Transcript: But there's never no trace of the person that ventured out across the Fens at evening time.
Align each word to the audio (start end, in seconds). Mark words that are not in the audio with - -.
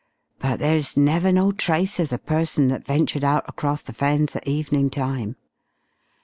But 0.39 0.57
there's 0.57 0.97
never 0.97 1.31
no 1.31 1.51
trace 1.51 1.99
of 1.99 2.09
the 2.09 2.17
person 2.17 2.69
that 2.69 2.83
ventured 2.83 3.23
out 3.23 3.47
across 3.47 3.83
the 3.83 3.93
Fens 3.93 4.35
at 4.35 4.47
evening 4.47 4.89
time. 4.89 5.35